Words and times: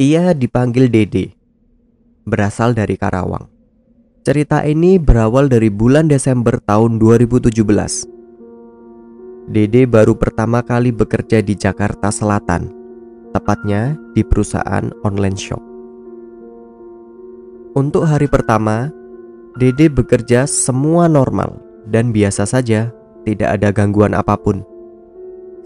Ia 0.00 0.32
dipanggil 0.32 0.88
Dede, 0.88 1.36
berasal 2.24 2.72
dari 2.72 2.96
Karawang. 2.96 3.52
Cerita 4.24 4.64
ini 4.64 4.96
berawal 4.96 5.52
dari 5.52 5.68
bulan 5.68 6.08
Desember 6.08 6.56
tahun 6.56 6.96
2017. 6.96 7.52
Dede 9.52 9.84
baru 9.84 10.16
pertama 10.16 10.64
kali 10.64 10.88
bekerja 10.88 11.44
di 11.44 11.52
Jakarta 11.52 12.08
Selatan, 12.08 12.72
tepatnya 13.36 13.92
di 14.16 14.24
perusahaan 14.24 14.88
online 15.04 15.36
shop. 15.36 15.60
Untuk 17.76 18.08
hari 18.08 18.24
pertama, 18.24 18.88
Dede 19.60 19.92
bekerja 19.92 20.48
semua 20.48 21.12
normal 21.12 21.60
dan 21.84 22.08
biasa 22.08 22.48
saja, 22.48 22.88
tidak 23.28 23.52
ada 23.52 23.68
gangguan 23.68 24.16
apa 24.16 24.32
pun. 24.40 24.64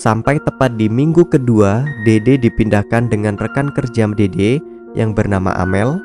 Sampai 0.00 0.40
tepat 0.40 0.80
di 0.80 0.88
minggu 0.88 1.28
kedua, 1.28 1.84
Dede 2.08 2.40
dipindahkan 2.40 3.12
dengan 3.12 3.36
rekan 3.36 3.68
kerja 3.68 4.08
Dede 4.08 4.56
yang 4.96 5.12
bernama 5.12 5.52
Amel 5.60 6.00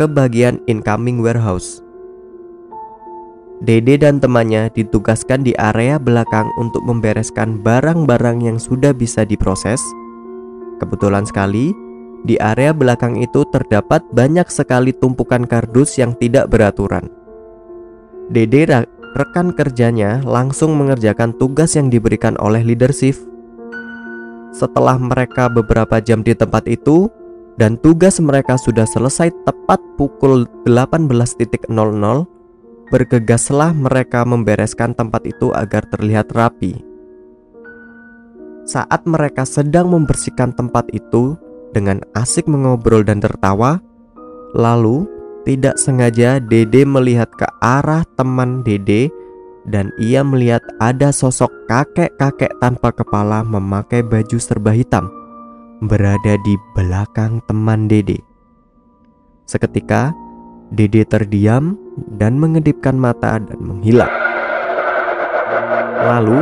ke 0.00 0.08
bagian 0.08 0.56
incoming 0.64 1.20
warehouse. 1.20 1.84
Dede 3.60 4.00
dan 4.00 4.24
temannya 4.24 4.72
ditugaskan 4.72 5.44
di 5.44 5.52
area 5.60 6.00
belakang 6.00 6.48
untuk 6.56 6.80
membereskan 6.88 7.60
barang-barang 7.60 8.40
yang 8.40 8.56
sudah 8.56 8.96
bisa 8.96 9.28
diproses. 9.28 9.84
Kebetulan 10.80 11.28
sekali, 11.28 11.76
di 12.24 12.40
area 12.40 12.72
belakang 12.72 13.20
itu 13.20 13.44
terdapat 13.52 14.00
banyak 14.16 14.48
sekali 14.48 14.96
tumpukan 14.96 15.44
kardus 15.44 16.00
yang 16.00 16.16
tidak 16.16 16.48
beraturan. 16.48 17.04
Dede 18.32 18.64
rekan 19.14 19.50
kerjanya 19.50 20.22
langsung 20.22 20.78
mengerjakan 20.78 21.34
tugas 21.34 21.74
yang 21.74 21.90
diberikan 21.90 22.38
oleh 22.38 22.62
leadership. 22.62 23.18
Setelah 24.54 24.98
mereka 24.98 25.46
beberapa 25.50 26.02
jam 26.02 26.22
di 26.22 26.34
tempat 26.34 26.66
itu 26.66 27.10
dan 27.58 27.78
tugas 27.78 28.22
mereka 28.22 28.54
sudah 28.58 28.86
selesai 28.86 29.30
tepat 29.46 29.78
pukul 29.98 30.46
18.00, 30.66 31.70
bergegaslah 32.90 33.70
mereka 33.74 34.22
membereskan 34.26 34.94
tempat 34.94 35.22
itu 35.26 35.50
agar 35.54 35.86
terlihat 35.90 36.30
rapi. 36.34 36.82
Saat 38.70 39.02
mereka 39.02 39.42
sedang 39.42 39.90
membersihkan 39.90 40.54
tempat 40.54 40.86
itu 40.94 41.34
dengan 41.74 42.02
asik 42.14 42.46
mengobrol 42.46 43.02
dan 43.02 43.18
tertawa, 43.18 43.82
lalu 44.54 45.06
tidak 45.42 45.74
sengaja 45.74 46.38
Dede 46.38 46.86
melihat 46.86 47.30
ke 47.34 47.49
arah 47.60 48.08
teman 48.16 48.64
Dede 48.64 49.12
dan 49.68 49.92
ia 50.00 50.24
melihat 50.24 50.64
ada 50.80 51.12
sosok 51.12 51.52
kakek-kakek 51.68 52.56
tanpa 52.58 52.88
kepala 52.88 53.44
memakai 53.44 54.00
baju 54.00 54.40
serba 54.40 54.72
hitam 54.72 55.12
berada 55.84 56.40
di 56.40 56.56
belakang 56.72 57.44
teman 57.44 57.84
Dede. 57.84 58.20
Seketika 59.44 60.16
Dede 60.72 61.04
terdiam 61.04 61.76
dan 62.16 62.40
mengedipkan 62.40 62.96
mata 62.96 63.36
dan 63.36 63.60
menghilang. 63.60 64.12
Lalu 66.00 66.40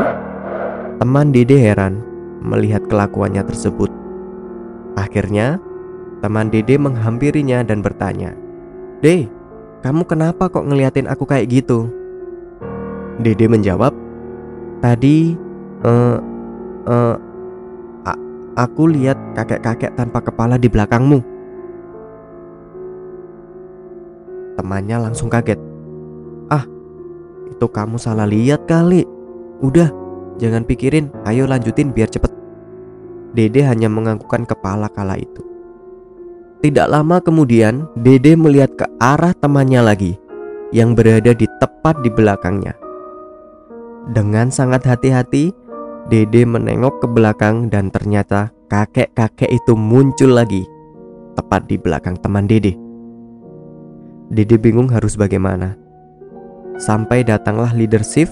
teman 1.02 1.34
Dede 1.34 1.58
heran 1.58 1.98
melihat 2.46 2.86
kelakuannya 2.86 3.42
tersebut. 3.42 3.90
Akhirnya 4.94 5.58
teman 6.22 6.50
Dede 6.50 6.78
menghampirinya 6.78 7.66
dan 7.66 7.82
bertanya, 7.82 8.34
Dede, 9.02 9.37
kamu 9.84 10.02
kenapa 10.06 10.50
kok 10.50 10.66
ngeliatin 10.66 11.06
aku 11.06 11.24
kayak 11.28 11.48
gitu? 11.50 11.90
Dede 13.18 13.50
menjawab, 13.50 13.94
Tadi, 14.78 15.34
uh, 15.82 16.22
uh, 16.86 17.16
aku 18.58 18.90
lihat 18.90 19.18
kakek-kakek 19.38 19.94
tanpa 19.94 20.18
kepala 20.18 20.58
di 20.58 20.66
belakangmu. 20.66 21.22
Temannya 24.58 25.10
langsung 25.10 25.30
kaget. 25.30 25.58
Ah, 26.50 26.66
itu 27.46 27.66
kamu 27.70 27.98
salah 27.98 28.26
lihat 28.26 28.66
kali. 28.66 29.06
Udah, 29.62 29.90
jangan 30.42 30.66
pikirin, 30.66 31.14
ayo 31.26 31.46
lanjutin 31.46 31.94
biar 31.94 32.10
cepet. 32.10 32.30
Dede 33.34 33.62
hanya 33.62 33.86
menganggukkan 33.86 34.46
kepala 34.46 34.90
kala 34.90 35.14
itu. 35.18 35.42
Tidak 36.58 36.90
lama 36.90 37.22
kemudian, 37.22 37.86
Dede 37.94 38.34
melihat 38.34 38.74
ke 38.74 38.86
arah 38.98 39.30
temannya 39.30 39.78
lagi 39.78 40.18
yang 40.74 40.98
berada 40.98 41.30
di 41.30 41.46
tepat 41.62 42.02
di 42.02 42.10
belakangnya. 42.10 42.74
Dengan 44.10 44.50
sangat 44.50 44.82
hati-hati, 44.82 45.54
Dede 46.10 46.42
menengok 46.42 46.98
ke 46.98 47.06
belakang 47.06 47.70
dan 47.70 47.94
ternyata 47.94 48.50
kakek-kakek 48.66 49.54
itu 49.54 49.78
muncul 49.78 50.34
lagi 50.34 50.66
tepat 51.38 51.70
di 51.70 51.78
belakang 51.78 52.18
teman 52.18 52.50
Dede. 52.50 52.74
Dede 54.26 54.58
bingung 54.58 54.90
harus 54.90 55.14
bagaimana. 55.14 55.78
Sampai 56.74 57.22
datanglah 57.22 57.70
leadership. 57.70 58.26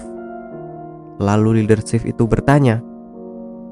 Lalu 1.23 1.63
leadership 1.63 2.03
itu 2.03 2.27
bertanya, 2.27 2.83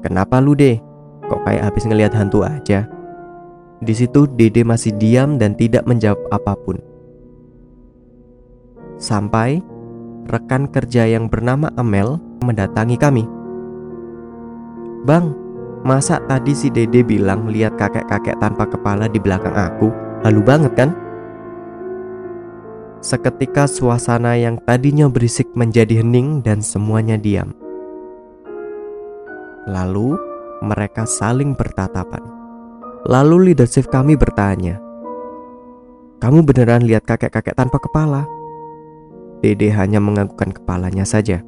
"Kenapa 0.00 0.40
lu, 0.40 0.56
deh? 0.56 0.80
Kok 1.28 1.44
kayak 1.44 1.68
habis 1.68 1.84
ngelihat 1.84 2.16
hantu 2.16 2.40
aja?" 2.40 2.95
Di 3.80 3.92
situ 3.92 4.24
Dede 4.24 4.64
masih 4.64 4.96
diam 4.96 5.36
dan 5.36 5.52
tidak 5.52 5.84
menjawab 5.84 6.20
apa 6.32 6.56
pun. 6.56 6.76
Sampai 8.96 9.60
rekan 10.26 10.66
kerja 10.72 11.04
yang 11.04 11.28
bernama 11.28 11.68
Amel 11.76 12.16
mendatangi 12.40 12.96
kami. 12.96 13.24
Bang, 15.04 15.36
masa 15.84 16.18
tadi 16.24 16.56
si 16.56 16.72
Dede 16.72 17.04
bilang 17.04 17.46
lihat 17.52 17.76
kakek-kakek 17.76 18.40
tanpa 18.40 18.64
kepala 18.66 19.06
di 19.06 19.20
belakang 19.20 19.54
aku? 19.54 19.92
Halu 20.24 20.40
banget 20.40 20.72
kan? 20.74 20.90
Seketika 23.04 23.70
suasana 23.70 24.34
yang 24.34 24.58
tadinya 24.64 25.06
berisik 25.06 25.52
menjadi 25.54 26.02
hening 26.02 26.42
dan 26.42 26.58
semuanya 26.64 27.14
diam. 27.14 27.54
Lalu 29.68 30.18
mereka 30.64 31.06
saling 31.06 31.54
bertatapan. 31.54 32.35
Lalu 33.06 33.54
leadership 33.54 33.86
kami 33.86 34.18
bertanya, 34.18 34.82
"Kamu 36.18 36.42
beneran 36.42 36.82
lihat 36.82 37.06
kakek-kakek 37.06 37.54
tanpa 37.54 37.78
kepala?" 37.78 38.26
Dede 39.46 39.70
hanya 39.70 40.02
menganggukkan 40.02 40.50
kepalanya 40.50 41.06
saja. 41.06 41.38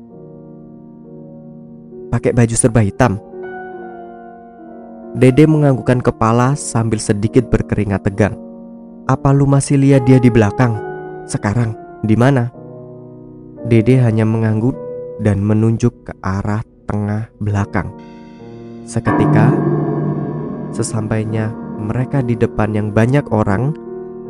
Pakai 2.14 2.30
baju 2.30 2.54
serba 2.54 2.86
hitam. 2.86 3.18
Dede 5.18 5.50
menganggukkan 5.50 5.98
kepala 5.98 6.54
sambil 6.54 7.02
sedikit 7.02 7.50
berkeringat 7.50 8.06
tegang. 8.06 8.38
Apa 9.10 9.34
lu 9.34 9.48
masih 9.50 9.82
lihat 9.82 10.06
dia 10.06 10.22
di 10.22 10.30
belakang? 10.30 10.78
Sekarang, 11.26 11.74
di 12.06 12.14
mana? 12.14 12.54
Dede 13.66 13.98
hanya 13.98 14.22
mengangguk 14.22 14.78
dan 15.18 15.42
menunjuk 15.42 16.06
ke 16.06 16.12
arah 16.22 16.62
tengah 16.86 17.34
belakang. 17.42 17.90
Seketika, 18.86 19.50
Sesampainya 20.74 21.50
mereka 21.78 22.20
di 22.20 22.36
depan 22.36 22.74
yang 22.74 22.88
banyak 22.92 23.24
orang, 23.32 23.72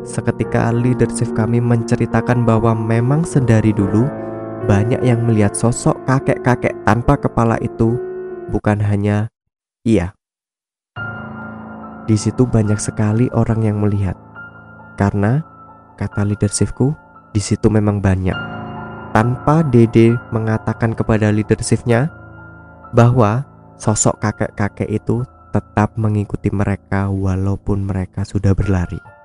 seketika 0.07 0.71
leadership 0.71 1.33
kami 1.35 1.59
menceritakan 1.59 2.47
bahwa 2.47 2.77
memang 2.77 3.27
sedari 3.27 3.75
dulu 3.75 4.07
banyak 4.69 5.01
yang 5.01 5.25
melihat 5.25 5.55
sosok 5.57 5.97
kakek-kakek 6.07 6.75
tanpa 6.85 7.17
kepala 7.17 7.57
itu 7.63 7.97
bukan 8.51 8.79
hanya 8.83 9.31
ia. 9.87 10.13
Di 12.09 12.17
situ 12.17 12.49
banyak 12.49 12.81
sekali 12.81 13.29
orang 13.37 13.61
yang 13.69 13.79
melihat. 13.85 14.17
Karena 14.97 15.45
kata 16.01 16.25
leadershipku, 16.25 16.97
di 17.37 17.41
situ 17.43 17.69
memang 17.69 18.01
banyak. 18.01 18.35
Tanpa 19.13 19.61
Dede 19.61 20.17
mengatakan 20.33 20.97
kepada 20.97 21.29
leadershipnya 21.29 22.09
bahwa 22.97 23.45
sosok 23.77 24.17
kakek-kakek 24.25 24.89
itu 24.89 25.23
tetap 25.51 25.97
mengikuti 25.97 26.53
mereka 26.53 27.09
walaupun 27.09 27.85
mereka 27.89 28.23
sudah 28.23 28.53
berlari. 28.53 29.18